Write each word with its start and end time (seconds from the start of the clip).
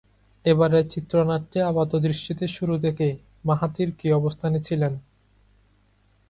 এবারের 0.45 0.85
চিত্রনাট্যে 0.87 1.59
আপাতদৃষ্টিতে 1.63 2.45
শুরু 2.47 2.75
থেকেই 2.79 3.13
মাহাথির 3.45 3.89
কি 3.91 4.07
অবস্থানে 4.11 4.59
ছিলেন? 4.61 4.93